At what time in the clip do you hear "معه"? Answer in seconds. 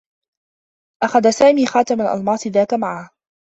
2.73-3.09